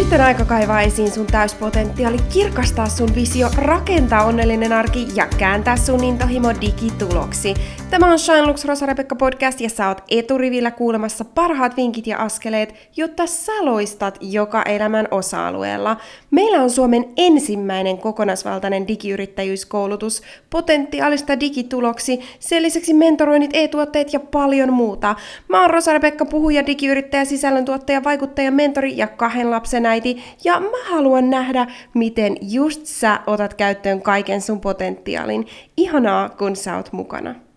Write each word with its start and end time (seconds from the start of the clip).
Nyt 0.00 0.12
on 0.12 0.20
aika 0.20 0.44
kaivaa 0.44 0.80
esiin 0.80 1.10
sun 1.10 1.26
täyspotentiaali, 1.26 2.18
kirkastaa 2.32 2.88
sun 2.88 3.14
visio, 3.14 3.50
rakentaa 3.56 4.24
onnellinen 4.24 4.72
arki 4.72 5.08
ja 5.14 5.26
kääntää 5.38 5.76
sun 5.76 6.04
intohimo 6.04 6.54
digituloksi. 6.60 7.54
Tämä 7.90 8.12
on 8.12 8.18
Shine 8.18 8.46
Lux 8.46 8.64
Rosa-Rebekka 8.64 9.14
podcast 9.14 9.60
ja 9.60 9.68
sä 9.68 9.88
oot 9.88 10.02
eturivillä 10.10 10.70
kuulemassa 10.70 11.24
parhaat 11.24 11.76
vinkit 11.76 12.06
ja 12.06 12.18
askeleet, 12.18 12.74
jotta 12.96 13.26
sä 13.26 13.52
loistat 13.60 14.18
joka 14.20 14.62
elämän 14.62 15.08
osa-alueella. 15.10 15.96
Meillä 16.30 16.62
on 16.62 16.70
Suomen 16.70 17.04
ensimmäinen 17.16 17.98
kokonaisvaltainen 17.98 18.88
digiyrittäjyyskoulutus, 18.88 20.22
potentiaalista 20.50 21.40
digituloksi, 21.40 22.20
sen 22.38 22.62
lisäksi 22.62 22.94
mentoroinnit, 22.94 23.50
e-tuotteet 23.52 24.12
ja 24.12 24.20
paljon 24.20 24.72
muuta. 24.72 25.14
Mä 25.48 25.60
oon 25.60 25.70
Rosa-Rebekka, 25.70 26.24
puhuja, 26.24 26.66
digiyrittäjä, 26.66 27.24
sisällöntuottaja, 27.24 28.04
vaikuttaja, 28.04 28.50
mentori 28.50 28.96
ja 28.96 29.06
kahden 29.06 29.50
lapsen 29.50 29.86
äiti, 29.86 30.22
ja 30.44 30.60
mä 30.60 30.90
haluan 30.90 31.30
nähdä, 31.30 31.66
miten 31.94 32.36
just 32.40 32.86
sä 32.86 33.20
otat 33.26 33.54
käyttöön 33.54 34.02
kaiken 34.02 34.40
sun 34.40 34.60
potentiaalin. 34.60 35.46
Ihanaa, 35.76 36.28
kun 36.28 36.56
sä 36.56 36.76
oot 36.76 36.92
mukana. 36.92 37.49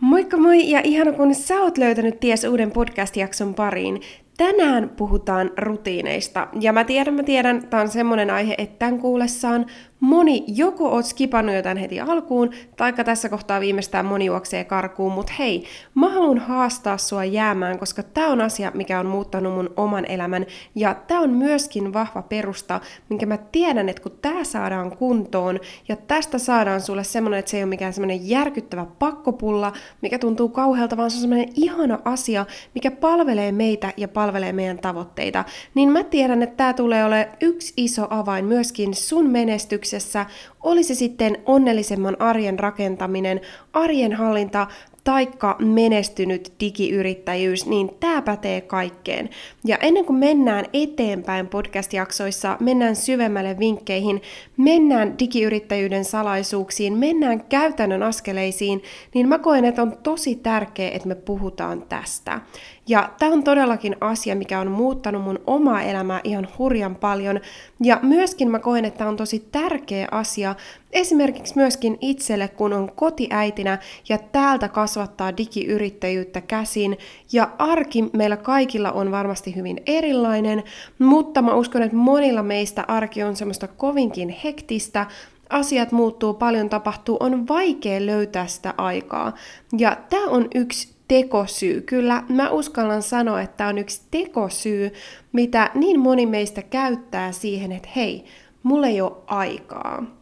Moikka 0.00 0.36
moi 0.36 0.70
ja 0.70 0.80
ihana 0.84 1.12
kun 1.12 1.34
sä 1.34 1.60
oot 1.60 1.78
löytänyt 1.78 2.20
ties 2.20 2.44
uuden 2.44 2.70
podcast-jakson 2.70 3.54
pariin. 3.54 4.00
Tänään 4.36 4.88
puhutaan 4.88 5.50
rutiineista. 5.58 6.48
Ja 6.60 6.72
mä 6.72 6.84
tiedän, 6.84 7.14
mä 7.14 7.22
tiedän, 7.22 7.66
tää 7.68 7.80
on 7.80 7.88
semmonen 7.88 8.30
aihe, 8.30 8.54
että 8.58 8.78
tämän 8.78 8.98
kuullessaan 8.98 9.66
moni 10.00 10.44
joko 10.46 10.88
oot 10.88 11.06
skipannut 11.06 11.54
jotain 11.54 11.76
heti 11.76 12.00
alkuun, 12.00 12.50
taikka 12.76 13.04
tässä 13.04 13.28
kohtaa 13.28 13.60
viimeistään 13.60 14.06
moni 14.06 14.24
juoksee 14.24 14.64
karkuun, 14.64 15.12
mutta 15.12 15.32
hei, 15.38 15.64
mä 15.94 16.08
haluan 16.08 16.38
haastaa 16.38 16.98
sua 16.98 17.24
jäämään, 17.24 17.78
koska 17.78 18.02
tää 18.02 18.26
on 18.26 18.40
asia, 18.40 18.72
mikä 18.74 19.00
on 19.00 19.06
muuttanut 19.06 19.54
mun 19.54 19.70
oman 19.76 20.04
elämän, 20.04 20.46
ja 20.74 20.94
tää 20.94 21.20
on 21.20 21.30
myöskin 21.30 21.92
vahva 21.92 22.22
perusta, 22.22 22.80
minkä 23.08 23.26
mä 23.26 23.36
tiedän, 23.36 23.88
että 23.88 24.02
kun 24.02 24.18
tää 24.22 24.44
saadaan 24.44 24.96
kuntoon, 24.96 25.60
ja 25.88 25.96
tästä 25.96 26.38
saadaan 26.38 26.80
sulle 26.80 27.04
semmonen, 27.04 27.38
että 27.38 27.50
se 27.50 27.56
ei 27.56 27.62
ole 27.62 27.68
mikään 27.68 27.92
semmonen 27.92 28.28
järkyttävä 28.28 28.86
pakkopulla, 28.98 29.72
mikä 30.02 30.18
tuntuu 30.18 30.48
kauhealta, 30.48 30.96
vaan 30.96 31.10
se 31.10 31.16
on 31.16 31.20
semmonen 31.20 31.48
ihana 31.54 31.98
asia, 32.04 32.46
mikä 32.74 32.90
palvelee 32.90 33.52
meitä 33.52 33.92
ja 33.96 34.08
palvelee 34.08 34.52
meidän 34.52 34.78
tavoitteita, 34.78 35.44
niin 35.74 35.88
mä 35.92 36.04
tiedän, 36.04 36.42
että 36.42 36.56
tää 36.56 36.72
tulee 36.72 37.04
ole 37.04 37.28
yksi 37.40 37.72
iso 37.76 38.06
avain 38.10 38.44
myöskin 38.44 38.94
sun 38.94 39.30
menestykseen 39.30 39.85
yrityksessä, 39.86 40.26
olisi 40.62 40.94
sitten 40.94 41.38
onnellisemman 41.44 42.16
arjen 42.20 42.58
rakentaminen, 42.58 43.40
arjen 43.72 44.12
hallinta 44.12 44.66
taikka 45.06 45.56
menestynyt 45.58 46.52
digiyrittäjyys, 46.60 47.66
niin 47.66 47.90
tämä 48.00 48.22
pätee 48.22 48.60
kaikkeen. 48.60 49.30
Ja 49.64 49.76
ennen 49.76 50.04
kuin 50.04 50.18
mennään 50.18 50.64
eteenpäin 50.72 51.46
podcast-jaksoissa, 51.46 52.56
mennään 52.60 52.96
syvemmälle 52.96 53.58
vinkkeihin, 53.58 54.22
mennään 54.56 55.18
digiyrittäjyyden 55.18 56.04
salaisuuksiin, 56.04 56.98
mennään 56.98 57.44
käytännön 57.44 58.02
askeleisiin, 58.02 58.82
niin 59.14 59.28
mä 59.28 59.38
koen, 59.38 59.64
että 59.64 59.82
on 59.82 59.96
tosi 60.02 60.34
tärkeää, 60.34 60.90
että 60.90 61.08
me 61.08 61.14
puhutaan 61.14 61.82
tästä. 61.88 62.40
Ja 62.88 63.10
tämä 63.18 63.32
on 63.32 63.44
todellakin 63.44 63.96
asia, 64.00 64.36
mikä 64.36 64.60
on 64.60 64.70
muuttanut 64.70 65.22
mun 65.22 65.38
omaa 65.46 65.82
elämää 65.82 66.20
ihan 66.24 66.48
hurjan 66.58 66.96
paljon. 66.96 67.40
Ja 67.82 67.98
myöskin 68.02 68.50
mä 68.50 68.58
koen, 68.58 68.84
että 68.84 68.98
tämä 68.98 69.10
on 69.10 69.16
tosi 69.16 69.48
tärkeä 69.52 70.08
asia 70.10 70.54
esimerkiksi 70.96 71.56
myöskin 71.56 71.98
itselle, 72.00 72.48
kun 72.48 72.72
on 72.72 72.92
kotiäitinä 72.94 73.78
ja 74.08 74.18
täältä 74.18 74.68
kasvattaa 74.68 75.36
digiyrittäjyyttä 75.36 76.40
käsin. 76.40 76.98
Ja 77.32 77.50
arki 77.58 78.04
meillä 78.12 78.36
kaikilla 78.36 78.92
on 78.92 79.10
varmasti 79.10 79.56
hyvin 79.56 79.80
erilainen, 79.86 80.62
mutta 80.98 81.42
mä 81.42 81.54
uskon, 81.54 81.82
että 81.82 81.96
monilla 81.96 82.42
meistä 82.42 82.84
arki 82.88 83.22
on 83.22 83.36
semmoista 83.36 83.68
kovinkin 83.68 84.28
hektistä, 84.28 85.06
asiat 85.50 85.92
muuttuu, 85.92 86.34
paljon 86.34 86.68
tapahtuu, 86.68 87.16
on 87.20 87.48
vaikea 87.48 88.06
löytää 88.06 88.46
sitä 88.46 88.74
aikaa. 88.78 89.32
Ja 89.78 89.96
tämä 90.10 90.26
on 90.26 90.48
yksi 90.54 90.94
tekosyy. 91.08 91.80
Kyllä 91.80 92.22
mä 92.28 92.50
uskallan 92.50 93.02
sanoa, 93.02 93.40
että 93.40 93.56
tämä 93.56 93.70
on 93.70 93.78
yksi 93.78 94.00
tekosyy, 94.10 94.92
mitä 95.32 95.70
niin 95.74 96.00
moni 96.00 96.26
meistä 96.26 96.62
käyttää 96.62 97.32
siihen, 97.32 97.72
että 97.72 97.88
hei, 97.96 98.24
mulla 98.62 98.86
ei 98.86 99.00
ole 99.00 99.12
aikaa. 99.26 100.15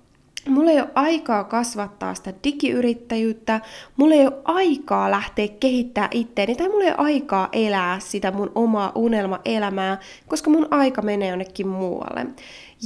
Mulla 0.49 0.71
ei 0.71 0.81
ole 0.81 0.91
aikaa 0.95 1.45
kasvattaa 1.45 2.15
sitä 2.15 2.33
digiyrittäjyyttä, 2.45 3.61
mulla 3.97 4.15
ei 4.15 4.27
ole 4.27 4.37
aikaa 4.45 5.11
lähteä 5.11 5.49
kehittämään 5.61 6.11
itteeni, 6.15 6.55
tai 6.55 6.69
mulla 6.69 6.85
ei 6.85 6.91
ole 6.91 6.99
aikaa 6.99 7.49
elää 7.53 8.01
sitä 8.01 8.31
mun 8.31 8.53
omaa 8.55 8.93
unelmaelämää, 8.95 9.99
koska 10.29 10.51
mun 10.51 10.69
aika 10.71 11.03
menee 11.03 11.29
jonnekin 11.29 11.69
muualle. 11.69 12.27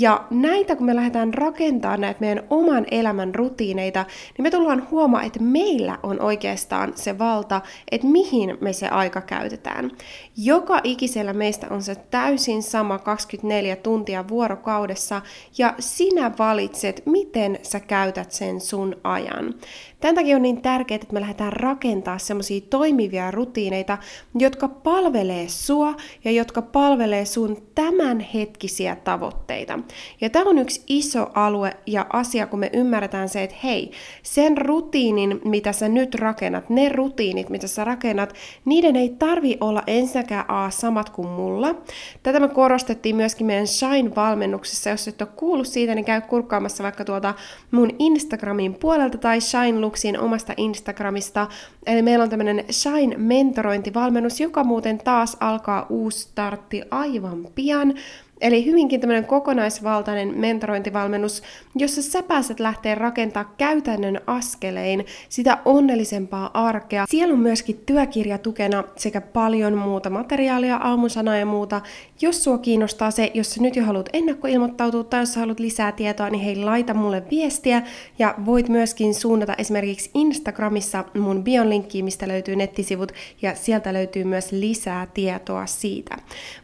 Ja 0.00 0.24
näitä, 0.30 0.76
kun 0.76 0.86
me 0.86 0.96
lähdetään 0.96 1.34
rakentamaan 1.34 2.00
näitä 2.00 2.20
meidän 2.20 2.44
oman 2.50 2.86
elämän 2.90 3.34
rutiineita, 3.34 4.04
niin 4.08 4.42
me 4.42 4.50
tullaan 4.50 4.86
huomaa, 4.90 5.22
että 5.22 5.42
meillä 5.42 5.98
on 6.02 6.20
oikeastaan 6.20 6.92
se 6.96 7.18
valta, 7.18 7.60
että 7.90 8.06
mihin 8.06 8.58
me 8.60 8.72
se 8.72 8.88
aika 8.88 9.20
käytetään. 9.20 9.90
Joka 10.36 10.80
ikisellä 10.84 11.32
meistä 11.32 11.66
on 11.70 11.82
se 11.82 11.94
täysin 11.94 12.62
sama 12.62 12.98
24 12.98 13.76
tuntia 13.76 14.28
vuorokaudessa, 14.28 15.22
ja 15.58 15.74
sinä 15.78 16.32
valitset, 16.38 17.02
miten 17.06 17.58
sä 17.62 17.80
käytät 17.80 18.32
sen 18.32 18.60
sun 18.60 18.96
ajan. 19.04 19.54
Tämän 20.00 20.14
takia 20.14 20.36
on 20.36 20.42
niin 20.42 20.62
tärkeää, 20.62 20.96
että 20.96 21.12
me 21.12 21.20
lähdetään 21.20 21.52
rakentaa 21.52 22.18
semmoisia 22.18 22.60
toimivia 22.70 23.30
rutiineita, 23.30 23.98
jotka 24.34 24.68
palvelee 24.68 25.48
sua 25.48 25.94
ja 26.24 26.30
jotka 26.30 26.62
palvelee 26.62 27.24
sun 27.24 27.56
tämänhetkisiä 27.74 28.96
tavoitteita. 28.96 29.78
Ja 30.20 30.30
tämä 30.30 30.50
on 30.50 30.58
yksi 30.58 30.82
iso 30.86 31.30
alue 31.34 31.76
ja 31.86 32.06
asia, 32.12 32.46
kun 32.46 32.58
me 32.58 32.70
ymmärretään 32.72 33.28
se, 33.28 33.42
että 33.42 33.56
hei, 33.64 33.92
sen 34.22 34.58
rutiinin, 34.58 35.40
mitä 35.44 35.72
sä 35.72 35.88
nyt 35.88 36.14
rakennat, 36.14 36.70
ne 36.70 36.88
rutiinit, 36.88 37.48
mitä 37.48 37.66
sä 37.66 37.84
rakennat, 37.84 38.34
niiden 38.64 38.96
ei 38.96 39.08
tarvi 39.18 39.56
olla 39.60 39.82
ensinnäkään 39.86 40.44
A 40.50 40.70
samat 40.70 41.10
kuin 41.10 41.28
mulla. 41.28 41.74
Tätä 42.22 42.40
me 42.40 42.48
korostettiin 42.48 43.16
myöskin 43.16 43.46
meidän 43.46 43.66
Shine-valmennuksessa. 43.66 44.90
Jos 44.90 45.08
et 45.08 45.22
ole 45.22 45.28
kuullut 45.36 45.66
siitä, 45.66 45.94
niin 45.94 46.04
käy 46.04 46.20
kurkkaamassa 46.20 46.84
vaikka 46.84 47.04
tuolta 47.04 47.34
mun 47.70 47.90
Instagramin 47.98 48.74
puolelta 48.74 49.18
tai 49.18 49.40
Shine 49.40 49.80
Luxin 49.80 50.20
omasta 50.20 50.54
Instagramista. 50.56 51.46
Eli 51.86 52.02
meillä 52.02 52.22
on 52.22 52.30
tämmöinen 52.30 52.64
Shine-mentorointivalmennus, 52.70 54.40
joka 54.40 54.64
muuten 54.64 54.98
taas 54.98 55.36
alkaa 55.40 55.86
uusi 55.88 56.18
startti 56.18 56.82
aivan 56.90 57.48
pian. 57.54 57.94
Eli 58.40 58.64
hyvinkin 58.64 59.00
tämmöinen 59.00 59.24
kokonaisvaltainen 59.24 60.38
mentorointivalmennus, 60.38 61.42
jossa 61.74 62.02
sä 62.02 62.22
pääset 62.22 62.60
lähteä 62.60 62.94
rakentaa 62.94 63.54
käytännön 63.58 64.20
askelein 64.26 65.06
sitä 65.28 65.58
onnellisempaa 65.64 66.50
arkea. 66.54 67.04
Siellä 67.08 67.32
on 67.32 67.40
myöskin 67.40 67.80
työkirja 67.86 68.38
tukena 68.38 68.84
sekä 68.96 69.20
paljon 69.20 69.74
muuta 69.74 70.10
materiaalia, 70.10 70.76
aamusanaa 70.76 71.36
ja 71.36 71.46
muuta. 71.46 71.80
Jos 72.20 72.44
sua 72.44 72.58
kiinnostaa 72.58 73.10
se, 73.10 73.30
jos 73.34 73.50
sä 73.50 73.62
nyt 73.62 73.76
jo 73.76 73.84
haluat 73.84 74.08
ennakkoilmoittautua 74.12 75.04
tai 75.04 75.20
jos 75.20 75.34
sä 75.34 75.40
haluat 75.40 75.60
lisää 75.60 75.92
tietoa, 75.92 76.30
niin 76.30 76.44
hei 76.44 76.56
laita 76.56 76.94
mulle 76.94 77.22
viestiä 77.30 77.82
ja 78.18 78.34
voit 78.46 78.68
myöskin 78.68 79.14
suunnata 79.14 79.54
esimerkiksi 79.58 80.10
Instagramissa 80.14 81.04
mun 81.18 81.44
bion 81.44 81.70
linkkiin, 81.70 82.04
mistä 82.04 82.28
löytyy 82.28 82.56
nettisivut 82.56 83.12
ja 83.42 83.54
sieltä 83.54 83.92
löytyy 83.92 84.24
myös 84.24 84.52
lisää 84.52 85.06
tietoa 85.06 85.66
siitä. 85.66 86.16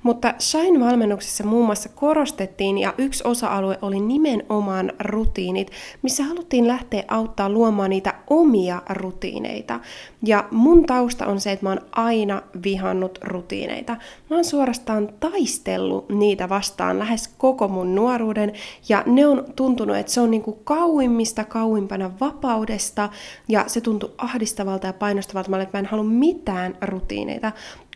Mutta 0.03 0.35
Shine-valmennuksessa 0.39 1.45
muun 1.45 1.64
muassa 1.65 1.89
korostettiin 1.89 2.79
ja 2.79 2.95
yksi 2.99 3.25
osa-alue 3.27 3.79
oli 3.83 4.01
nimenomaan 4.01 4.93
rutiinit, 5.01 5.71
missä 6.03 6.25
haluttiin 6.25 6.69
lähteä 6.69 7.05
auttaa 7.09 7.51
luomaan 7.51 7.91
niitä 7.91 8.15
omia 8.31 8.83
rutiineita. 8.91 9.81
Ja 10.23 10.49
mun 10.51 10.87
tausta 10.87 11.27
on 11.27 11.41
se, 11.41 11.53
että 11.53 11.67
mä 11.67 11.71
oon 11.71 11.81
aina 11.93 12.43
vihannut 12.65 13.19
rutiineita. 13.23 13.97
Mä 14.31 14.37
oon 14.37 14.45
suorastaan 14.45 15.09
taistellut 15.21 16.09
niitä 16.09 16.49
vastaan 16.49 16.99
lähes 16.99 17.29
koko 17.39 17.69
mun 17.69 17.95
nuoruuden 17.95 18.53
ja 18.89 19.03
ne 19.07 19.27
on 19.27 19.45
tuntunut, 19.57 19.97
että 19.97 20.13
se 20.13 20.21
on 20.21 20.31
niinku 20.31 20.53
kauimmista 20.53 21.45
kauimpana 21.45 22.11
vapaudesta 22.21 23.09
ja 23.49 23.65
se 23.67 23.81
tuntui 23.81 24.13
ahdistavalta 24.19 24.87
ja 24.87 24.93
painostavalta. 24.93 25.63
Että 25.63 25.79
mä 25.79 25.81
en 25.81 25.87
halua 25.87 26.05
mitään 26.05 26.77
rutiineita 26.83 27.53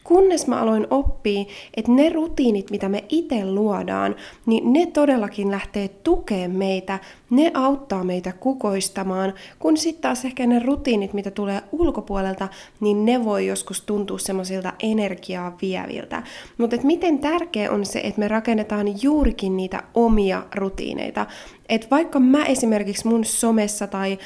kunnes 0.08 0.46
mä 0.46 0.60
aloin 0.60 0.87
oppia, 0.90 1.44
että 1.76 1.93
ne 1.93 2.08
rutiinit, 2.08 2.70
mitä 2.70 2.88
me 2.88 3.05
itse 3.08 3.44
luodaan, 3.44 4.16
niin 4.46 4.72
ne 4.72 4.87
todellakin 4.87 5.50
lähtee 5.50 5.88
tukemaan 5.88 6.50
meitä, 6.50 6.99
ne 7.31 7.50
auttaa 7.55 8.05
meitä 8.05 8.32
kukoistamaan, 8.32 9.34
kun 9.58 9.76
sitten 9.76 10.02
taas 10.02 10.25
ehkä 10.25 10.46
ne 10.46 10.58
rutiinit, 10.58 11.12
mitä 11.12 11.31
tulee 11.31 11.62
ulkopuolelta, 11.72 12.49
niin 12.81 13.05
ne 13.05 13.25
voi 13.25 13.46
joskus 13.46 13.81
tuntua 13.81 14.19
semmoisilta 14.19 14.72
energiaa 14.82 15.56
vieviltä. 15.62 16.22
Mutta 16.58 16.76
miten 16.82 17.19
tärkeä 17.19 17.70
on 17.70 17.87
se, 17.87 18.00
että 18.05 18.20
me 18.20 18.28
rakennetaan 18.28 19.02
juurikin 19.02 19.56
niitä 19.56 19.82
omia 19.94 20.43
rutiineita. 20.55 21.26
Että 21.69 21.87
vaikka 21.90 22.20
mä 22.20 22.44
esimerkiksi 22.44 23.08
mun 23.08 23.25
somessa 23.25 23.87
tai 23.87 24.19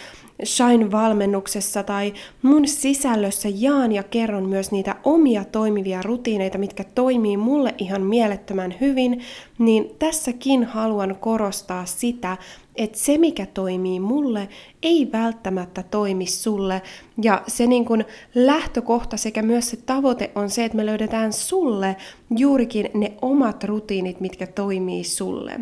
Shine-valmennuksessa 0.44 1.82
tai 1.82 2.12
mun 2.42 2.68
sisällössä 2.68 3.48
jaan 3.54 3.92
ja 3.92 4.02
kerron 4.02 4.48
myös 4.48 4.70
niitä 4.70 4.96
omia 5.04 5.44
toimivia 5.44 6.02
rutiineita, 6.02 6.58
mitkä 6.58 6.84
toimii 6.84 7.36
mulle 7.36 7.74
ihan 7.78 8.02
mielettömän 8.02 8.74
hyvin, 8.80 9.20
niin 9.58 9.90
tässäkin 9.98 10.64
haluan 10.64 11.16
korostaa 11.20 11.86
sitä, 11.86 12.36
että 12.76 12.98
se 12.98 13.18
mikä 13.18 13.46
toimii 13.46 14.00
mulle 14.00 14.48
ei 14.82 15.08
välttämättä 15.12 15.82
toimi 15.82 16.26
sulle. 16.26 16.82
Ja 17.22 17.42
se 17.46 17.66
niin 17.66 17.84
kun 17.84 18.04
lähtökohta 18.34 19.16
sekä 19.16 19.42
myös 19.42 19.70
se 19.70 19.76
tavoite 19.76 20.30
on 20.34 20.50
se, 20.50 20.64
että 20.64 20.76
me 20.76 20.86
löydetään 20.86 21.32
sulle 21.32 21.96
juurikin 22.36 22.90
ne 22.94 23.12
omat 23.22 23.64
rutiinit, 23.64 24.20
mitkä 24.20 24.46
toimii 24.46 25.04
sulle. 25.04 25.60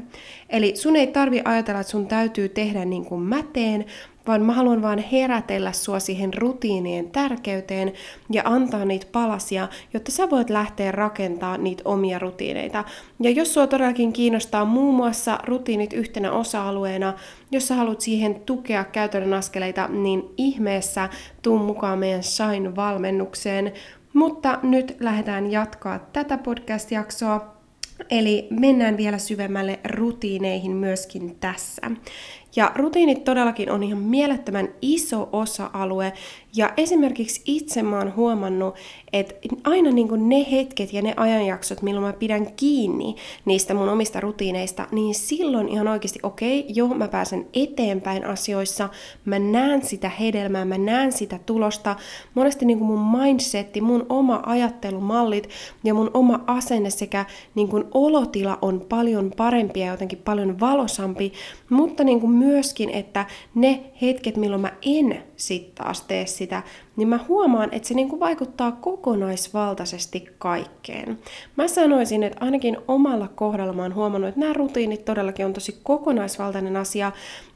Eli 0.49 0.77
sun 0.77 0.97
ei 0.97 1.07
tarvi 1.07 1.43
ajatella, 1.45 1.81
että 1.81 1.91
sun 1.91 2.07
täytyy 2.07 2.49
tehdä 2.49 2.85
niin 2.85 3.05
kuin 3.05 3.23
mä 3.23 3.43
teen, 3.53 3.85
vaan 4.27 4.43
mä 4.43 4.53
haluan 4.53 4.83
vaan 4.83 4.99
herätellä 4.99 5.73
sua 5.73 6.01
siihen 6.01 6.35
rutiinien 6.35 7.11
tärkeyteen 7.11 7.93
ja 8.31 8.43
antaa 8.45 8.85
niitä 8.85 9.06
palasia, 9.13 9.69
jotta 9.95 10.13
sä 10.13 10.31
voit 10.31 10.51
lähteä 10.51 10.93
rakentaa 10.93 11.59
niitä 11.59 11.83
omia 11.85 12.19
rutiineita. 12.19 12.85
Ja 13.21 13.31
jos 13.31 13.55
sua 13.55 13.67
todellakin 13.67 14.13
kiinnostaa 14.13 14.65
muun 14.65 14.95
muassa 14.95 15.39
rutiinit 15.47 15.93
yhtenä 15.93 16.33
osa-alueena, 16.33 17.00
jos 17.52 17.69
sä 17.69 17.75
haluat 17.75 18.00
siihen 18.00 18.35
tukea 18.35 18.85
käytännön 18.85 19.35
askeleita, 19.35 19.88
niin 19.88 20.23
ihmeessä 20.37 21.08
tuu 21.43 21.58
mukaan 21.58 21.99
meidän 21.99 22.23
Shine-valmennukseen. 22.23 23.73
Mutta 24.14 24.58
nyt 24.62 24.97
lähdetään 25.00 25.52
jatkaa 25.52 25.99
tätä 25.99 26.38
podcast-jaksoa. 26.38 27.61
Eli 28.11 28.47
mennään 28.50 28.97
vielä 28.97 29.19
syvemmälle 29.19 29.81
rutiineihin 29.85 30.73
myöskin 30.73 31.37
tässä. 31.41 31.91
Ja 32.56 32.73
rutiinit 32.75 33.25
todellakin 33.25 33.70
on 33.70 33.82
ihan 33.82 33.99
mielettömän 33.99 34.69
iso 34.82 35.29
osa-alue. 35.32 36.12
Ja 36.56 36.73
esimerkiksi 36.76 37.43
itse 37.47 37.82
mä 37.82 37.99
oon 37.99 38.17
huomannut, 38.17 38.75
että 39.12 39.35
aina 39.64 39.91
niin 39.91 40.29
ne 40.29 40.47
hetket 40.50 40.93
ja 40.93 41.02
ne 41.02 41.14
ajanjaksot, 41.17 41.82
milloin 41.82 42.06
mä 42.06 42.12
pidän 42.12 42.52
kiinni 42.52 43.17
niistä 43.44 43.75
mun 43.75 43.88
omista 43.88 44.20
rutiineista, 44.20 44.87
niin 44.93 45.14
silloin 45.14 45.69
ihan 45.69 45.88
oikeasti, 45.88 46.19
okei, 46.23 46.61
okay, 46.61 46.73
joo, 46.75 46.88
mä 46.88 47.08
pääsen 47.08 47.47
eteenpäin 47.55 48.26
asioissa, 48.26 48.88
mä 49.25 49.38
näen 49.38 49.87
sitä 49.87 50.08
hedelmää, 50.08 50.64
mä 50.64 50.79
näen 50.79 51.12
sitä 51.12 51.38
tulosta. 51.46 51.96
Monesti 52.35 52.64
niin 52.64 52.82
mun 52.82 53.20
mindsetti, 53.20 53.81
mun 53.81 54.06
oma 54.08 54.43
ajattelumallit 54.46 55.49
ja 55.85 55.94
mun 55.94 56.11
oma 56.14 56.44
asenne 56.46 56.91
sekä 56.91 57.25
niin 57.55 57.69
olotila 57.94 58.58
on 58.62 58.85
paljon 58.88 59.32
parempi 59.37 59.81
ja 59.81 59.87
jotenkin 59.87 60.19
paljon 60.19 60.61
valosampi, 60.61 61.32
mutta 61.70 62.05
niin 62.05 62.31
myöskin, 62.41 62.91
että 62.91 63.27
ne 63.55 63.81
hetket, 64.03 64.37
milloin 64.37 64.63
mä 64.63 64.73
en 64.83 65.23
sitten 65.41 65.85
taas 65.85 66.03
tee 66.03 66.27
sitä, 66.27 66.63
niin 66.97 67.09
mä 67.09 67.21
huomaan, 67.29 67.69
että 67.73 67.89
se 67.89 67.95
niinku 67.95 68.21
vaikuttaa 68.21 68.73
kokonaisvaltaisesti 68.73 70.27
kaikkeen. 70.39 71.19
Mä 71.57 71.69
sanoisin, 71.69 72.23
että 72.23 72.45
ainakin 72.45 72.77
omalla 72.89 73.29
kohdalla 73.29 73.73
mä 73.73 73.83
oon 73.83 73.95
huomannut, 73.95 74.29
että 74.29 74.41
nämä 74.41 74.53
rutiinit 74.53 75.05
todellakin 75.05 75.47
on 75.47 75.53
tosi 75.53 75.81
kokonaisvaltainen 75.83 76.77
asia, 76.77 77.13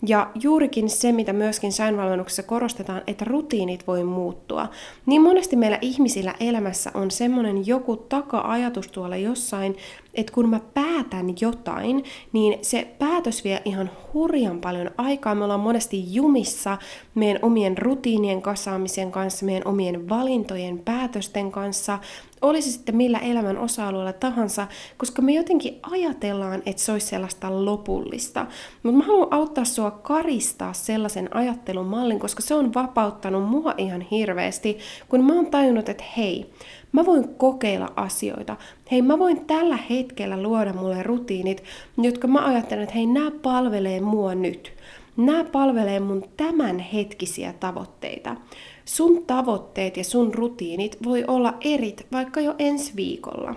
ja 0.06 0.30
juurikin 0.34 0.90
se, 0.90 1.12
mitä 1.12 1.32
myöskin 1.32 1.72
säinvalmennuksessa 1.72 2.42
korostetaan, 2.42 3.02
että 3.06 3.24
rutiinit 3.24 3.86
voi 3.86 4.04
muuttua. 4.04 4.68
Niin 5.06 5.22
monesti 5.22 5.56
meillä 5.56 5.78
ihmisillä 5.80 6.34
elämässä 6.40 6.90
on 6.94 7.10
semmoinen 7.10 7.66
joku 7.66 7.96
taka-ajatus 7.96 8.88
tuolla 8.88 9.16
jossain, 9.16 9.76
että 10.14 10.32
kun 10.32 10.48
mä 10.48 10.60
päätän 10.74 11.26
jotain, 11.40 12.04
niin 12.32 12.58
se 12.62 12.88
päätös 12.98 13.44
vie 13.44 13.62
ihan 13.64 13.90
hurjan 14.12 14.60
paljon 14.60 14.90
aikaa. 14.98 15.34
Me 15.34 15.44
ollaan 15.44 15.60
monesti 15.60 16.14
jumissa 16.14 16.78
meidän 17.14 17.38
omien 17.42 17.73
rutiinien 17.78 18.42
kasaamisen 18.42 19.12
kanssa, 19.12 19.46
meidän 19.46 19.68
omien 19.68 20.08
valintojen, 20.08 20.78
päätösten 20.78 21.52
kanssa, 21.52 21.98
olisi 22.42 22.72
sitten 22.72 22.96
millä 22.96 23.18
elämän 23.18 23.58
osa-alueella 23.58 24.12
tahansa, 24.12 24.66
koska 24.96 25.22
me 25.22 25.32
jotenkin 25.32 25.78
ajatellaan, 25.82 26.62
että 26.66 26.82
se 26.82 26.92
olisi 26.92 27.06
sellaista 27.06 27.64
lopullista. 27.64 28.46
Mutta 28.82 28.98
mä 28.98 29.04
haluan 29.04 29.32
auttaa 29.32 29.64
sua 29.64 29.90
karistaa 29.90 30.72
sellaisen 30.72 31.36
ajattelumallin, 31.36 32.20
koska 32.20 32.42
se 32.42 32.54
on 32.54 32.74
vapauttanut 32.74 33.48
mua 33.48 33.74
ihan 33.78 34.00
hirveästi, 34.00 34.78
kun 35.08 35.24
mä 35.24 35.32
oon 35.32 35.46
tajunnut, 35.46 35.88
että 35.88 36.04
hei, 36.16 36.50
Mä 36.94 37.06
voin 37.06 37.28
kokeilla 37.28 37.92
asioita. 37.96 38.56
Hei, 38.90 39.02
mä 39.02 39.18
voin 39.18 39.46
tällä 39.46 39.78
hetkellä 39.90 40.42
luoda 40.42 40.72
mulle 40.72 41.02
rutiinit, 41.02 41.64
jotka 41.98 42.28
mä 42.28 42.46
ajattelen, 42.46 42.82
että 42.82 42.94
hei, 42.94 43.06
nämä 43.06 43.30
palvelee 43.42 44.00
mua 44.00 44.34
nyt. 44.34 44.73
Nämä 45.16 45.44
palvelee 45.44 46.00
mun 46.00 46.24
tämänhetkisiä 46.36 47.54
tavoitteita. 47.60 48.36
Sun 48.84 49.26
tavoitteet 49.26 49.96
ja 49.96 50.04
sun 50.04 50.34
rutiinit 50.34 50.96
voi 51.04 51.24
olla 51.26 51.54
erit 51.60 52.06
vaikka 52.12 52.40
jo 52.40 52.54
ensi 52.58 52.92
viikolla 52.96 53.54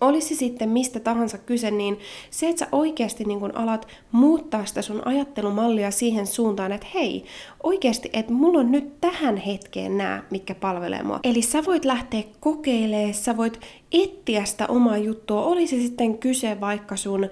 olisi 0.00 0.36
sitten 0.36 0.68
mistä 0.68 1.00
tahansa 1.00 1.38
kyse, 1.38 1.70
niin 1.70 1.98
se, 2.30 2.48
että 2.48 2.64
sä 2.64 2.68
oikeasti 2.72 3.24
niin 3.24 3.40
kun 3.40 3.56
alat 3.56 3.88
muuttaa 4.12 4.64
sitä 4.64 4.82
sun 4.82 5.06
ajattelumallia 5.06 5.90
siihen 5.90 6.26
suuntaan, 6.26 6.72
että 6.72 6.86
hei, 6.94 7.24
oikeasti, 7.62 8.10
että 8.12 8.32
mulla 8.32 8.58
on 8.58 8.72
nyt 8.72 9.00
tähän 9.00 9.36
hetkeen 9.36 9.98
nämä, 9.98 10.22
mitkä 10.30 10.54
palvelee 10.54 11.02
mua. 11.02 11.20
Eli 11.24 11.42
sä 11.42 11.64
voit 11.64 11.84
lähteä 11.84 12.22
kokeilemaan, 12.40 13.14
sä 13.14 13.36
voit 13.36 13.60
etsiä 13.92 14.44
sitä 14.44 14.66
omaa 14.66 14.98
juttua, 14.98 15.44
olisi 15.44 15.82
sitten 15.82 16.18
kyse 16.18 16.60
vaikka 16.60 16.96
sun 16.96 17.28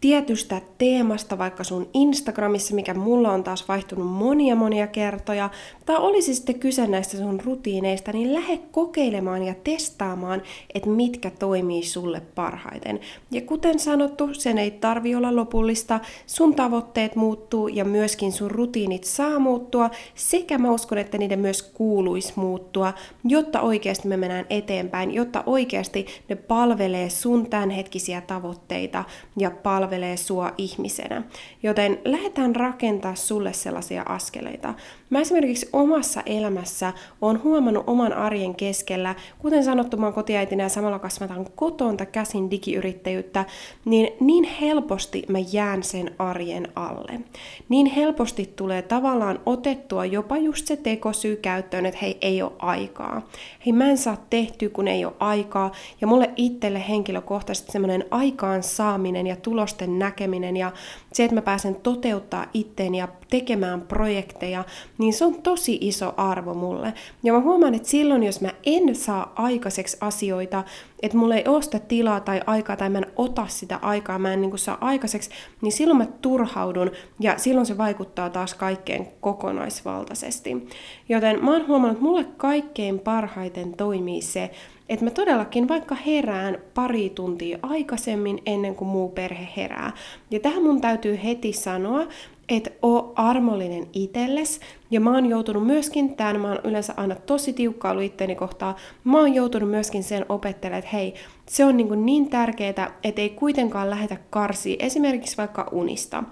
tietystä 0.00 0.60
teemasta 0.78 1.38
vaikka 1.38 1.64
sun 1.64 1.88
Instagramissa, 1.94 2.74
mikä 2.74 2.94
mulla 2.94 3.32
on 3.32 3.44
taas 3.44 3.68
vaihtunut 3.68 4.06
monia 4.06 4.56
monia 4.56 4.86
kertoja, 4.86 5.50
tai 5.86 5.96
olisi 5.96 6.34
sitten 6.34 6.58
kyse 6.58 6.86
näistä 6.86 7.16
sun 7.16 7.40
rutiineista, 7.40 8.12
niin 8.12 8.34
lähde 8.34 8.60
kokeilemaan 8.72 9.42
ja 9.42 9.54
testaamaan, 9.64 10.42
että 10.74 10.88
mitkä 10.88 11.30
toimii 11.30 11.82
sulle 11.82 12.22
parhaiten. 12.34 13.00
Ja 13.30 13.40
kuten 13.40 13.78
sanottu, 13.78 14.28
sen 14.32 14.58
ei 14.58 14.70
tarvi 14.70 15.14
olla 15.14 15.36
lopullista, 15.36 16.00
sun 16.26 16.54
tavoitteet 16.54 17.16
muuttuu 17.16 17.68
ja 17.68 17.84
myöskin 17.84 18.32
sun 18.32 18.50
rutiinit 18.50 19.04
saa 19.04 19.38
muuttua, 19.38 19.90
sekä 20.14 20.58
mä 20.58 20.70
uskon, 20.70 20.98
että 20.98 21.18
niiden 21.18 21.38
myös 21.40 21.62
kuuluisi 21.62 22.32
muuttua, 22.36 22.92
jotta 23.24 23.60
oikeasti 23.60 24.08
me 24.08 24.16
mennään 24.16 24.46
eteenpäin, 24.50 25.14
jotta 25.14 25.42
oikeasti 25.46 26.06
ne 26.28 26.36
palvelee 26.36 27.10
sun 27.10 27.50
tämänhetkisiä 27.50 28.20
tavoitteita 28.20 29.04
ja 29.38 29.50
palvelee 29.50 29.89
palvelee 29.90 30.16
sua 30.16 30.52
ihmisenä. 30.58 31.22
Joten 31.62 31.98
lähdetään 32.04 32.56
rakentaa 32.56 33.14
sulle 33.14 33.52
sellaisia 33.52 34.02
askeleita. 34.02 34.74
Mä 35.10 35.20
esimerkiksi 35.20 35.68
omassa 35.72 36.22
elämässä 36.26 36.92
on 37.20 37.42
huomannut 37.42 37.84
oman 37.86 38.12
arjen 38.12 38.54
keskellä, 38.54 39.14
kuten 39.38 39.64
sanottu, 39.64 39.96
mä 39.96 40.06
oon 40.06 40.14
kotiäitinä 40.14 40.62
ja 40.62 40.68
samalla 40.68 40.98
kasvataan 40.98 41.46
kotonta 41.54 42.06
käsin 42.06 42.50
digiyrittäjyyttä, 42.50 43.44
niin 43.84 44.08
niin 44.20 44.44
helposti 44.44 45.24
mä 45.28 45.38
jään 45.52 45.82
sen 45.82 46.14
arjen 46.18 46.68
alle. 46.74 47.20
Niin 47.68 47.86
helposti 47.86 48.52
tulee 48.56 48.82
tavallaan 48.82 49.40
otettua 49.46 50.04
jopa 50.04 50.38
just 50.38 50.66
se 50.66 50.76
tekosyy 50.76 51.36
käyttöön, 51.36 51.86
että 51.86 52.00
hei, 52.02 52.18
ei 52.20 52.42
ole 52.42 52.52
aikaa. 52.58 53.28
Hei, 53.66 53.72
mä 53.72 53.90
en 53.90 53.98
saa 53.98 54.26
tehtyä, 54.30 54.68
kun 54.68 54.88
ei 54.88 55.04
ole 55.04 55.14
aikaa. 55.18 55.72
Ja 56.00 56.06
mulle 56.06 56.30
itselle 56.36 56.88
henkilökohtaisesti 56.88 57.72
semmoinen 57.72 58.04
aikaan 58.10 58.62
saaminen 58.62 59.26
ja 59.26 59.36
tulosten 59.36 59.79
näkeminen 59.86 60.56
ja 60.56 60.72
se, 61.12 61.24
että 61.24 61.34
mä 61.34 61.42
pääsen 61.42 61.74
toteuttaa 61.74 62.46
itteen 62.54 62.94
ja 62.94 63.08
tekemään 63.30 63.80
projekteja, 63.80 64.64
niin 64.98 65.12
se 65.12 65.24
on 65.24 65.42
tosi 65.42 65.78
iso 65.80 66.14
arvo 66.16 66.54
mulle. 66.54 66.94
Ja 67.22 67.32
mä 67.32 67.40
huomaan, 67.40 67.74
että 67.74 67.88
silloin, 67.88 68.22
jos 68.22 68.40
mä 68.40 68.50
en 68.66 68.94
saa 68.96 69.32
aikaiseksi 69.36 69.96
asioita, 70.00 70.64
että 71.02 71.16
mulla 71.16 71.34
ei 71.34 71.44
sitä 71.60 71.78
tilaa 71.78 72.20
tai 72.20 72.40
aikaa 72.46 72.76
tai 72.76 72.90
mä 72.90 72.98
en 72.98 73.06
ota 73.16 73.46
sitä 73.48 73.78
aikaa, 73.82 74.18
mä 74.18 74.32
en 74.32 74.40
niin 74.40 74.58
saa 74.58 74.78
aikaiseksi, 74.80 75.30
niin 75.62 75.72
silloin 75.72 75.98
mä 75.98 76.06
turhaudun 76.06 76.90
ja 77.20 77.38
silloin 77.38 77.66
se 77.66 77.78
vaikuttaa 77.78 78.30
taas 78.30 78.54
kaikkeen 78.54 79.08
kokonaisvaltaisesti. 79.20 80.68
Joten 81.08 81.44
mä 81.44 81.52
oon 81.52 81.66
huomannut, 81.66 81.96
että 81.96 82.04
mulle 82.04 82.24
kaikkein 82.36 82.98
parhaiten 82.98 83.76
toimii 83.76 84.22
se, 84.22 84.50
että 84.90 85.04
mä 85.04 85.10
todellakin 85.10 85.68
vaikka 85.68 85.94
herään 85.94 86.58
pari 86.74 87.10
tuntia 87.10 87.58
aikaisemmin 87.62 88.38
ennen 88.46 88.74
kuin 88.74 88.88
muu 88.88 89.08
perhe 89.08 89.48
herää. 89.56 89.92
Ja 90.30 90.40
tähän 90.40 90.62
mun 90.62 90.80
täytyy 90.80 91.20
heti 91.24 91.52
sanoa, 91.52 92.06
et 92.50 92.78
oo 92.82 93.12
armollinen 93.16 93.86
itelles. 93.92 94.60
Ja 94.90 95.00
mä 95.00 95.14
oon 95.14 95.26
joutunut 95.26 95.66
myöskin 95.66 96.16
tämän, 96.16 96.40
mä 96.40 96.48
oon 96.48 96.60
yleensä 96.64 96.94
aina 96.96 97.14
tosi 97.14 97.52
tiukka 97.52 97.90
ollut 97.90 98.04
itteni 98.04 98.34
kohtaa, 98.34 98.76
mä 99.04 99.18
oon 99.18 99.34
joutunut 99.34 99.70
myöskin 99.70 100.02
sen 100.02 100.26
opettelemaan, 100.28 100.78
että 100.78 100.90
hei, 100.92 101.14
se 101.46 101.64
on 101.64 101.76
niin, 101.76 102.06
niin 102.06 102.30
tärkeää, 102.30 102.90
että 103.04 103.22
ei 103.22 103.30
kuitenkaan 103.30 103.90
lähetä 103.90 104.16
karsia 104.30 104.76
esimerkiksi 104.78 105.36
vaikka 105.36 105.68
unista. 105.72 106.24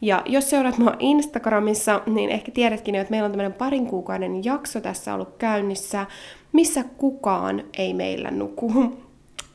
Ja 0.00 0.22
jos 0.26 0.50
seuraat 0.50 0.78
mua 0.78 0.96
Instagramissa, 0.98 2.02
niin 2.06 2.30
ehkä 2.30 2.52
tiedätkin 2.52 2.94
että 2.94 3.10
meillä 3.10 3.26
on 3.26 3.32
tämmöinen 3.32 3.58
parin 3.58 3.86
kuukauden 3.86 4.44
jakso 4.44 4.80
tässä 4.80 5.14
ollut 5.14 5.36
käynnissä, 5.38 6.06
missä 6.52 6.84
kukaan 6.96 7.64
ei 7.78 7.94
meillä 7.94 8.30
nuku. 8.30 8.72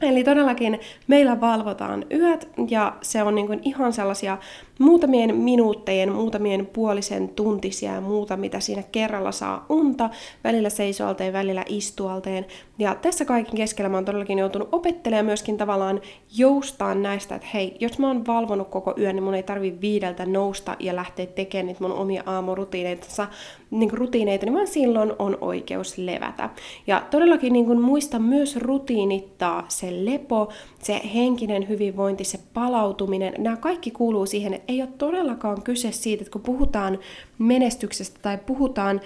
Eli 0.01 0.24
todellakin 0.24 0.80
meillä 1.08 1.42
valvotaan 1.42 2.06
yöt 2.12 2.50
ja 2.70 2.98
se 3.01 3.24
on 3.24 3.36
niin 3.36 3.62
ihan 3.63 3.94
sellaisia 3.94 4.38
muutamien 4.82 5.36
minuuttejen, 5.36 6.12
muutamien 6.12 6.66
puolisen 6.66 7.30
tuntisia 7.30 7.94
ja 7.94 8.02
muuta, 8.02 8.38
mitä 8.38 8.60
siinä 8.60 8.84
kerralla 8.92 9.32
saa 9.32 9.66
unta, 9.70 10.10
välillä 10.44 10.70
seisoalteen, 10.70 11.34
välillä 11.34 11.66
istualteen. 11.70 12.46
Ja 12.80 12.96
tässä 12.96 13.26
kaiken 13.26 13.56
keskellä 13.56 13.90
mä 13.90 13.98
oon 13.98 14.06
todellakin 14.06 14.40
joutunut 14.40 14.70
opettelemaan 14.72 15.26
myöskin 15.26 15.58
tavallaan 15.58 16.02
joustaa 16.38 16.96
näistä, 16.96 17.36
että 17.36 17.48
hei, 17.54 17.78
jos 17.80 18.00
mä 18.00 18.08
oon 18.08 18.26
valvonut 18.28 18.68
koko 18.68 18.94
yön, 18.98 19.16
niin 19.16 19.24
mun 19.24 19.34
ei 19.34 19.44
tarvi 19.44 19.78
viideltä 19.82 20.26
nousta 20.26 20.76
ja 20.80 20.96
lähteä 20.96 21.26
tekemään 21.26 21.66
niitä 21.66 21.84
mun 21.84 21.92
omia 21.92 22.24
aamurutiineita, 22.26 23.28
niin 23.72 23.92
rutiineita, 23.92 24.46
niin 24.46 24.54
vaan 24.54 24.68
silloin 24.68 25.14
on 25.20 25.38
oikeus 25.42 25.98
levätä. 25.98 26.50
Ja 26.88 27.04
todellakin 27.12 27.54
niin 27.54 27.66
kuin 27.66 27.82
muista 27.82 28.20
myös 28.20 28.56
rutiinittaa 28.56 29.66
se 29.68 30.06
lepo, 30.06 30.50
se 30.80 31.02
henkinen 31.14 31.70
hyvinvointi, 31.70 32.24
se 32.24 32.40
palautuminen, 32.54 33.34
nämä 33.38 33.58
kaikki 33.58 33.92
kuuluu 33.92 34.26
siihen, 34.26 34.62
ei 34.72 34.82
ole 34.82 34.90
todellakaan 34.98 35.62
kyse 35.63 35.92
siitä, 35.92 36.22
että 36.22 36.32
kun 36.32 36.42
puhutaan 36.42 37.00
menestyksestä 37.42 38.20
tai 38.22 38.38
puhutaan 38.38 39.02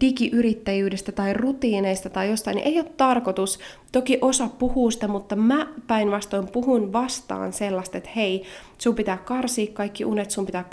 digiyrittäjyydestä 0.00 1.12
tai 1.12 1.32
rutiineista 1.32 2.10
tai 2.10 2.30
jostain, 2.30 2.54
niin 2.54 2.66
ei 2.66 2.80
ole 2.80 2.90
tarkoitus, 2.96 3.58
toki 3.92 4.18
osa 4.20 4.48
puhuu 4.58 4.90
sitä, 4.90 5.08
mutta 5.08 5.36
mä 5.36 5.66
päinvastoin 5.86 6.48
puhun 6.48 6.92
vastaan 6.92 7.52
sellaista, 7.52 7.98
että 7.98 8.10
hei, 8.16 8.44
sun 8.78 8.94
pitää 8.94 9.16
karsia 9.16 9.72
kaikki 9.72 10.04
unet, 10.04 10.30
sun 10.30 10.46
pitää 10.46 10.64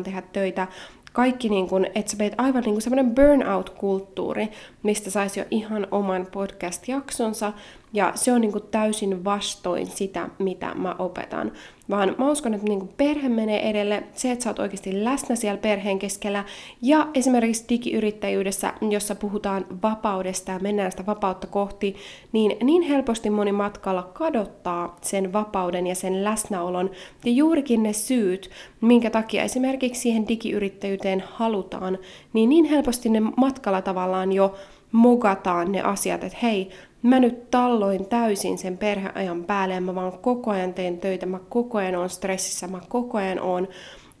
24-7 0.00 0.02
tehdä 0.02 0.22
töitä, 0.32 0.68
kaikki, 1.12 1.48
niin 1.48 1.68
kun, 1.68 1.86
että 1.94 2.10
sä 2.10 2.16
meet 2.16 2.34
aivan 2.38 2.62
niin 2.62 2.82
semmoinen 2.82 3.14
burnout-kulttuuri, 3.14 4.48
mistä 4.82 5.10
saisi 5.10 5.40
jo 5.40 5.46
ihan 5.50 5.86
oman 5.90 6.26
podcast-jaksonsa, 6.32 7.52
ja 7.92 8.12
se 8.14 8.32
on 8.32 8.40
niin 8.40 8.52
kuin 8.52 8.64
täysin 8.70 9.24
vastoin 9.24 9.86
sitä, 9.86 10.28
mitä 10.38 10.74
mä 10.74 10.96
opetan. 10.98 11.52
Vaan 11.90 12.14
mä 12.18 12.30
uskon, 12.30 12.54
että 12.54 12.66
niin 12.66 12.78
kuin 12.78 12.92
perhe 12.96 13.28
menee 13.28 13.70
edelle, 13.70 14.02
se, 14.14 14.30
että 14.30 14.42
sä 14.44 14.50
oot 14.50 14.58
oikeasti 14.58 15.04
läsnä 15.04 15.36
siellä 15.36 15.60
perheen 15.60 15.98
keskellä. 16.02 16.44
Ja 16.82 17.08
esimerkiksi 17.14 17.64
digiyrittäjyydessä, 17.68 18.74
jossa 18.90 19.14
puhutaan 19.14 19.66
vapaudesta 19.82 20.52
ja 20.52 20.58
mennään 20.58 20.90
sitä 20.90 21.06
vapautta 21.06 21.46
kohti, 21.46 21.96
niin 22.32 22.56
niin 22.66 22.82
helposti 22.82 23.30
moni 23.30 23.52
matkalla 23.52 24.02
kadottaa 24.02 24.96
sen 25.02 25.32
vapauden 25.32 25.86
ja 25.86 25.94
sen 25.94 26.24
läsnäolon. 26.24 26.90
Ja 27.24 27.32
juurikin 27.32 27.82
ne 27.82 27.92
syyt, 27.92 28.50
minkä 28.80 29.10
takia 29.10 29.42
esimerkiksi 29.42 30.00
siihen 30.00 30.28
digiyrittäjyyteen 30.28 31.24
halutaan, 31.26 31.98
niin 32.32 32.48
niin 32.48 32.64
helposti 32.64 33.08
ne 33.08 33.20
matkalla 33.20 33.82
tavallaan 33.82 34.32
jo 34.32 34.54
mogataan 34.92 35.72
ne 35.72 35.82
asiat, 35.82 36.24
että 36.24 36.38
hei, 36.42 36.70
mä 37.02 37.20
nyt 37.20 37.50
talloin 37.50 38.06
täysin 38.06 38.58
sen 38.58 38.78
perheajan 38.78 39.44
päälle 39.44 39.74
ja 39.74 39.80
mä 39.80 39.94
vaan 39.94 40.18
koko 40.18 40.50
ajan 40.50 40.74
teen 40.74 40.98
töitä, 40.98 41.26
mä 41.26 41.38
koko 41.48 41.78
ajan 41.78 41.94
on 41.94 42.10
stressissä, 42.10 42.66
mä 42.66 42.80
koko 42.88 43.18
ajan 43.18 43.40
on 43.40 43.68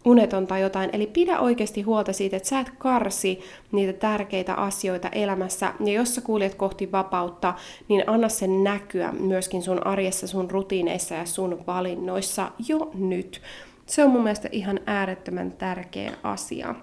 uneton 0.04 0.46
tai 0.46 0.60
jotain. 0.60 0.90
Eli 0.92 1.06
pidä 1.06 1.40
oikeasti 1.40 1.82
huolta 1.82 2.12
siitä, 2.12 2.36
että 2.36 2.48
sä 2.48 2.60
et 2.60 2.70
karsi 2.78 3.40
niitä 3.72 3.92
tärkeitä 3.92 4.54
asioita 4.54 5.08
elämässä. 5.08 5.74
Ja 5.84 5.92
jos 5.92 6.14
sä 6.14 6.20
kuljet 6.20 6.54
kohti 6.54 6.92
vapautta, 6.92 7.54
niin 7.88 8.04
anna 8.06 8.28
sen 8.28 8.64
näkyä 8.64 9.12
myöskin 9.12 9.62
sun 9.62 9.86
arjessa, 9.86 10.26
sun 10.26 10.50
rutiineissa 10.50 11.14
ja 11.14 11.26
sun 11.26 11.64
valinnoissa 11.66 12.50
jo 12.68 12.90
nyt. 12.94 13.42
Se 13.86 14.04
on 14.04 14.10
mun 14.10 14.22
mielestä 14.22 14.48
ihan 14.52 14.80
äärettömän 14.86 15.52
tärkeä 15.52 16.12
asia. 16.22 16.74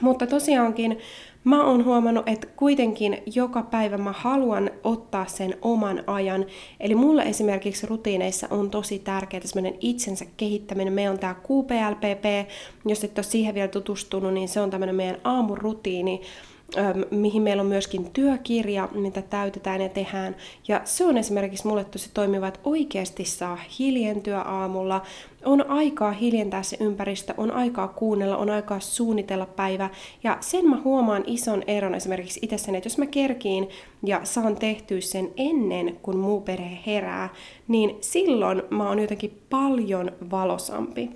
Mutta 0.00 0.26
tosiaankin 0.26 0.98
mä 1.44 1.64
oon 1.64 1.84
huomannut, 1.84 2.28
että 2.28 2.46
kuitenkin 2.46 3.22
joka 3.34 3.62
päivä 3.62 3.98
mä 3.98 4.12
haluan 4.12 4.70
ottaa 4.84 5.26
sen 5.26 5.54
oman 5.62 6.04
ajan. 6.06 6.46
Eli 6.80 6.94
mulle 6.94 7.22
esimerkiksi 7.22 7.86
rutiineissa 7.86 8.46
on 8.50 8.70
tosi 8.70 8.98
tärkeää 8.98 9.46
semmoinen 9.46 9.78
itsensä 9.80 10.24
kehittäminen. 10.36 10.92
Meillä 10.92 11.12
on 11.12 11.18
tämä 11.18 11.34
QPLPP, 11.34 12.50
jos 12.86 13.04
et 13.04 13.18
ole 13.18 13.24
siihen 13.24 13.54
vielä 13.54 13.68
tutustunut, 13.68 14.34
niin 14.34 14.48
se 14.48 14.60
on 14.60 14.70
tämmöinen 14.70 14.96
meidän 14.96 15.20
aamurutiini, 15.24 16.20
mihin 17.10 17.42
meillä 17.42 17.60
on 17.60 17.66
myöskin 17.66 18.10
työkirja, 18.10 18.88
mitä 18.94 19.22
täytetään 19.22 19.80
ja 19.80 19.88
tehdään. 19.88 20.36
Ja 20.68 20.80
se 20.84 21.04
on 21.04 21.18
esimerkiksi 21.18 21.66
mulle 21.66 21.84
tosi 21.84 22.10
toimiva, 22.14 22.48
että 22.48 22.60
oikeasti 22.64 23.24
saa 23.24 23.58
hiljentyä 23.78 24.40
aamulla, 24.40 25.02
on 25.44 25.70
aikaa 25.70 26.12
hiljentää 26.12 26.62
se 26.62 26.76
ympäristö, 26.80 27.34
on 27.36 27.50
aikaa 27.50 27.88
kuunnella, 27.88 28.36
on 28.36 28.50
aikaa 28.50 28.80
suunnitella 28.80 29.46
päivä. 29.46 29.90
Ja 30.24 30.36
sen 30.40 30.68
mä 30.68 30.80
huomaan 30.84 31.24
ison 31.26 31.62
eron 31.66 31.94
esimerkiksi 31.94 32.40
itsessäni, 32.42 32.78
että 32.78 32.86
jos 32.86 32.98
mä 32.98 33.06
kerkiin 33.06 33.68
ja 34.02 34.20
saan 34.24 34.56
tehtyä 34.56 35.00
sen 35.00 35.30
ennen 35.36 35.96
kuin 36.02 36.16
muu 36.16 36.40
perhe 36.40 36.78
herää, 36.86 37.28
niin 37.68 37.96
silloin 38.00 38.62
mä 38.70 38.88
oon 38.88 38.98
jotenkin 38.98 39.42
paljon 39.50 40.12
valosampi 40.30 41.10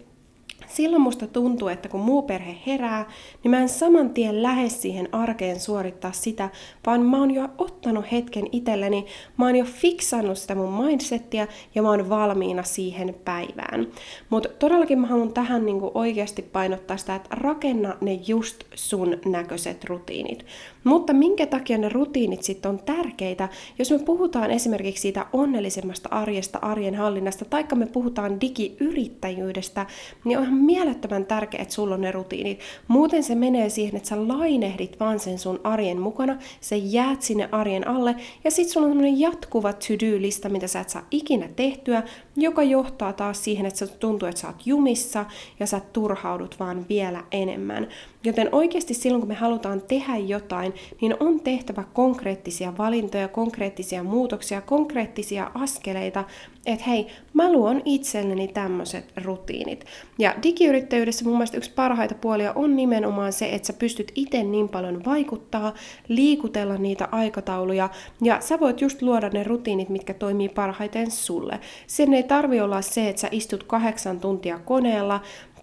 silloin 0.71 1.03
musta 1.03 1.27
tuntuu, 1.27 1.69
että 1.69 1.89
kun 1.89 2.01
muu 2.01 2.23
perhe 2.23 2.57
herää, 2.67 3.11
niin 3.43 3.51
mä 3.51 3.59
en 3.59 3.69
saman 3.69 4.11
tien 4.11 4.43
lähde 4.43 4.69
siihen 4.69 5.09
arkeen 5.13 5.61
suorittaa 5.61 6.13
sitä, 6.13 6.51
vaan 6.87 7.03
mä 7.03 7.19
oon 7.19 7.31
jo 7.31 7.49
ottanut 7.59 8.13
hetken 8.13 8.45
itselleni, 8.53 9.07
mä 9.37 9.47
oon 9.47 9.57
jo 9.57 9.65
fiksannut 9.65 10.39
sitä 10.39 10.55
mun 10.55 10.85
mindsettiä 10.85 11.49
ja 11.75 11.83
mä 11.83 11.89
oon 11.89 12.09
valmiina 12.09 12.63
siihen 12.63 13.15
päivään. 13.25 13.87
Mutta 14.31 14.49
todellakin 14.49 14.99
mä 14.99 15.07
haluan 15.07 15.33
tähän 15.33 15.67
niinku 15.67 15.91
oikeasti 15.95 16.43
painottaa 16.43 16.97
sitä, 16.97 17.15
että 17.15 17.29
rakenna 17.31 17.97
ne 18.01 18.13
just 18.27 18.65
sun 18.75 19.19
näköiset 19.25 19.85
rutiinit. 19.85 20.47
Mutta 20.85 21.13
minkä 21.13 21.47
takia 21.47 21.79
ne 21.79 21.89
rutiinit 21.89 22.43
sitten 22.43 22.71
on 22.71 22.79
tärkeitä, 22.79 23.49
jos 23.79 23.91
me 23.91 23.99
puhutaan 23.99 24.51
esimerkiksi 24.51 25.03
siitä 25.03 25.27
onnellisemmasta 25.33 26.09
arjesta, 26.13 26.59
arjen 26.63 26.95
hallinnasta, 26.95 27.45
taikka 27.45 27.77
me 27.77 27.87
puhutaan 27.87 28.41
digiyrittäjyydestä, 28.41 29.87
niin 30.25 30.39
onhan 30.39 30.55
mielettömän 30.61 31.27
tärkeää, 31.27 31.63
että 31.63 31.75
sulla 31.75 31.95
on 31.95 32.01
ne 32.01 32.13
rutiinit. 32.13 32.61
Muuten 32.89 33.23
se 33.23 33.35
menee 33.35 33.69
siihen, 33.69 33.97
että 33.97 34.09
sä 34.09 34.29
lainehdit 34.29 35.01
vaan 35.01 35.19
sen 35.19 35.39
sun 35.39 35.61
arjen 35.65 36.01
mukana, 36.01 36.37
sä 36.61 36.77
jäät 36.77 37.23
sinne 37.23 37.49
arjen 37.53 37.89
alle, 37.89 38.17
ja 38.45 38.51
sit 38.51 38.69
sulla 38.69 38.87
on 38.87 38.91
tämmönen 38.91 39.21
jatkuva 39.21 39.73
to-do-lista, 39.73 40.49
mitä 40.49 40.67
sä 40.67 40.81
et 40.81 40.89
saa 40.89 41.07
ikinä 41.11 41.49
tehtyä, 41.57 42.03
joka 42.37 42.63
johtaa 42.63 43.13
taas 43.13 43.45
siihen, 43.45 43.67
että 43.67 43.79
se 43.79 43.87
tuntuu, 43.87 44.29
että 44.29 44.41
sä 44.41 44.47
oot 44.47 44.67
jumissa, 44.67 45.25
ja 45.61 45.67
sä 45.67 45.81
turhaudut 45.93 46.57
vaan 46.61 46.87
vielä 46.89 47.25
enemmän. 47.33 47.89
Joten 48.25 48.49
oikeasti 48.53 48.95
silloin, 48.95 49.21
kun 49.21 49.29
me 49.29 49.35
halutaan 49.35 49.83
tehdä 49.83 50.17
jotain, 50.17 50.75
niin 51.01 51.17
on 51.21 51.41
tehtävä 51.41 51.85
konkreettisia 51.93 52.79
valintoja, 52.79 53.29
konkreettisia 53.29 54.03
muutoksia, 54.03 54.61
konkreettisia 54.61 55.51
askeleita, 55.55 56.25
että 56.67 56.85
hei, 56.85 57.07
mä 57.33 57.53
luon 57.53 57.83
itselleni 57.85 58.49
tämmöiset 58.49 59.05
rutiinit. 59.25 59.85
Ja 60.19 60.35
digiyrittäjyydessä 60.43 61.25
mun 61.25 61.35
mielestä 61.35 61.57
yksi 61.57 61.71
parhaita 61.71 62.15
puolia 62.15 62.53
on 62.53 62.77
nimenomaan 62.77 63.33
se, 63.33 63.49
että 63.53 63.67
sä 63.67 63.73
pystyt 63.73 64.13
itse 64.15 64.43
niin 64.43 64.69
paljon 64.69 65.05
vaikuttaa, 65.05 65.75
liikutella 66.09 66.77
niitä 66.77 67.09
aikatauluja, 67.13 67.89
ja 68.23 68.41
sä 68.41 68.61
voit 68.61 68.81
just 68.81 69.03
luoda 69.03 69.29
ne 69.29 69.45
rutiinit, 69.45 69.89
mitkä 69.89 70.15
toimii 70.15 70.49
parhaiten 70.49 71.11
sulle. 71.11 71.61
Sen 71.87 72.15
ei 72.15 72.23
tarvi 72.23 72.61
olla 72.61 72.83
se, 72.83 73.09
että 73.09 73.21
sä 73.21 73.29
istut 73.31 73.63
kahdeksan 73.63 74.21
tuntia 74.21 74.59
koneella, 74.59 75.21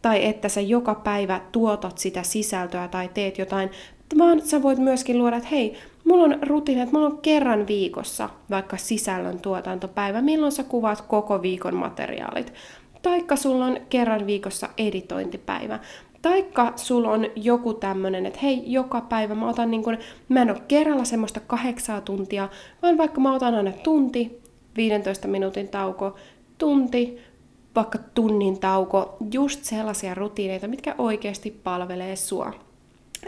tai 0.08 0.26
että 0.26 0.50
sä 0.50 0.62
joka 0.62 0.96
päivä 0.96 1.42
tuotat 1.52 1.98
sitä 1.98 2.24
sisältöä 2.24 2.88
tai 2.88 3.10
teet 3.14 3.38
jotain, 3.38 3.70
vaan 4.18 4.42
sä 4.42 4.62
voit 4.62 4.80
myöskin 4.80 5.18
luoda, 5.18 5.38
että 5.38 5.50
hei, 5.50 5.78
mulla 6.04 6.24
on 6.24 6.40
rutiini, 6.42 6.82
että 6.82 6.94
mulla 6.96 7.08
on 7.08 7.18
kerran 7.22 7.68
viikossa 7.68 8.30
vaikka 8.50 8.78
sisällön 8.78 9.40
tuotantopäivä, 9.40 10.22
milloin 10.22 10.52
sä 10.52 10.64
kuvaat 10.64 11.02
koko 11.02 11.42
viikon 11.42 11.76
materiaalit. 11.76 12.54
Taikka 13.02 13.36
sulla 13.36 13.66
on 13.66 13.78
kerran 13.90 14.28
viikossa 14.28 14.70
editointipäivä. 14.78 15.80
Taikka 16.22 16.74
sulla 16.76 17.10
on 17.10 17.26
joku 17.36 17.74
tämmönen, 17.74 18.26
että 18.26 18.40
hei, 18.44 18.64
joka 18.66 19.02
päivä 19.02 19.36
mä 19.36 19.50
otan 19.50 19.72
niin 19.72 19.84
kun, 19.84 19.98
mä 20.30 20.42
en 20.42 20.52
ole 20.52 20.62
kerralla 20.68 21.04
semmoista 21.04 21.40
kahdeksaa 21.40 22.02
tuntia, 22.02 22.50
vaan 22.82 22.98
vaikka 22.98 23.22
mä 23.22 23.36
otan 23.36 23.56
aina 23.56 23.72
tunti, 23.72 24.42
15 24.78 25.28
minuutin 25.28 25.68
tauko, 25.68 26.16
tunti, 26.58 27.18
vaikka 27.78 28.00
tunnin 28.14 28.60
tauko, 28.60 29.18
just 29.32 29.64
sellaisia 29.64 30.14
rutiineita, 30.14 30.68
mitkä 30.68 30.96
oikeasti 30.98 31.52
palvelee 31.52 32.16
sua. 32.16 32.54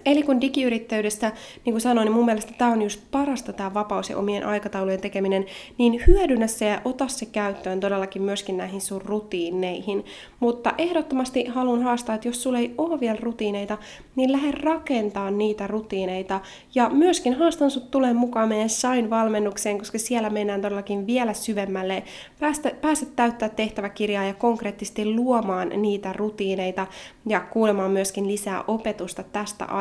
Eli 0.05 0.23
kun 0.23 0.41
digiyrittäjyydestä, 0.41 1.31
niin 1.65 1.73
kuin 1.73 1.81
sanoin, 1.81 2.05
niin 2.05 2.15
mun 2.15 2.25
mielestä 2.25 2.53
tämä 2.57 2.71
on 2.71 2.81
just 2.81 3.01
parasta 3.11 3.53
tämä 3.53 3.73
vapaus 3.73 4.09
ja 4.09 4.17
omien 4.17 4.45
aikataulujen 4.45 5.01
tekeminen, 5.01 5.45
niin 5.77 6.03
hyödynnä 6.07 6.47
se 6.47 6.65
ja 6.65 6.81
ota 6.85 7.07
se 7.07 7.25
käyttöön 7.25 7.79
todellakin 7.79 8.21
myöskin 8.21 8.57
näihin 8.57 8.81
sun 8.81 9.01
rutiineihin. 9.01 10.05
Mutta 10.39 10.73
ehdottomasti 10.77 11.45
haluan 11.45 11.83
haastaa, 11.83 12.15
että 12.15 12.27
jos 12.27 12.43
sulla 12.43 12.59
ei 12.59 12.73
ole 12.77 12.99
vielä 12.99 13.17
rutiineita, 13.21 13.77
niin 14.15 14.31
lähde 14.31 14.51
rakentaa 14.51 15.31
niitä 15.31 15.67
rutiineita. 15.67 16.41
Ja 16.75 16.89
myöskin 16.89 17.33
haastan 17.33 17.71
sut 17.71 17.91
tulee 17.91 18.13
mukaan 18.13 18.49
meidän 18.49 18.69
Shine-valmennukseen, 18.69 19.77
koska 19.77 19.99
siellä 19.99 20.29
mennään 20.29 20.61
todellakin 20.61 21.07
vielä 21.07 21.33
syvemmälle. 21.33 22.03
Päästä, 22.39 22.71
pääset 22.81 23.15
täyttää 23.15 23.49
tehtäväkirjaa 23.49 24.23
ja 24.23 24.33
konkreettisesti 24.33 25.05
luomaan 25.05 25.69
niitä 25.75 26.13
rutiineita 26.13 26.87
ja 27.25 27.39
kuulemaan 27.39 27.91
myöskin 27.91 28.27
lisää 28.27 28.63
opetusta 28.67 29.23
tästä 29.23 29.65
aiheesta. 29.65 29.78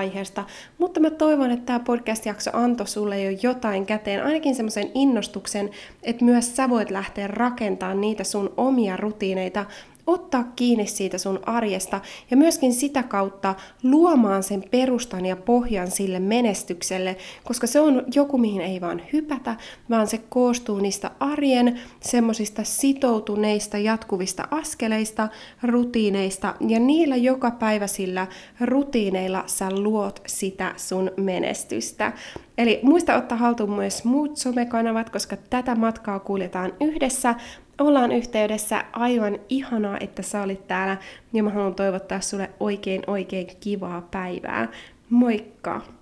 Mutta 0.78 1.00
mä 1.00 1.11
toivon, 1.11 1.50
että 1.50 1.67
tämä 1.67 1.81
podcast-jakso 1.81 2.50
antoi 2.52 2.87
sulle 2.87 3.23
jo 3.23 3.38
jotain 3.43 3.87
käteen, 3.87 4.25
ainakin 4.25 4.55
semmoisen 4.55 4.90
innostuksen, 4.95 5.71
että 6.02 6.25
myös 6.25 6.57
sä 6.57 6.71
voit 6.71 6.90
lähteä 6.90 7.26
rakentamaan 7.26 8.00
niitä 8.00 8.25
sun 8.25 8.52
omia 8.57 8.97
rutiineita 8.97 9.64
ottaa 10.09 10.45
kiinni 10.57 10.87
siitä 10.87 11.19
sun 11.19 11.41
arjesta 11.47 12.00
ja 12.31 12.37
myöskin 12.37 12.73
sitä 12.73 13.03
kautta 13.03 13.55
luomaan 13.83 14.43
sen 14.43 14.65
perustan 14.71 15.27
ja 15.27 15.37
pohjan 15.37 15.91
sille 15.91 16.21
menestykselle, 16.21 17.17
koska 17.45 17.67
se 17.67 17.81
on 17.81 18.05
joku, 18.15 18.38
mihin 18.38 18.61
ei 18.61 18.81
vaan 18.81 19.03
hypätä, 19.12 19.57
vaan 19.91 20.07
se 20.07 20.19
koostuu 20.29 20.79
niistä 20.79 21.11
arjen 21.21 21.81
semmoisista 22.00 22.65
sitoutuneista 22.65 23.79
jatkuvista 23.79 24.49
askeleista, 24.50 25.29
rutiineista 25.62 26.55
ja 26.69 26.81
niillä 26.81 27.17
joka 27.17 27.50
päivä 27.50 27.87
sillä 27.87 28.27
rutiineilla 28.61 29.45
sä 29.47 29.71
luot 29.71 30.23
sitä 30.27 30.75
sun 30.77 31.11
menestystä. 31.17 32.12
Eli 32.59 32.81
muista 32.83 33.17
ottaa 33.17 33.38
haltuun 33.38 33.73
myös 33.73 34.05
muut 34.05 34.37
somekanavat, 34.37 35.11
koska 35.11 35.37
tätä 35.37 35.75
matkaa 35.75 36.19
kuljetaan 36.19 36.73
yhdessä. 36.81 37.35
Ollaan 37.78 38.12
yhteydessä. 38.12 38.85
Aivan 38.92 39.38
ihanaa, 39.49 39.97
että 40.00 40.23
sä 40.23 40.42
olit 40.42 40.66
täällä. 40.66 40.97
Ja 41.32 41.42
mä 41.42 41.50
haluan 41.50 41.75
toivottaa 41.75 42.20
sulle 42.20 42.50
oikein 42.61 43.02
oikein 43.06 43.47
kivaa 43.61 44.08
päivää. 44.11 44.68
Moikka! 45.11 45.98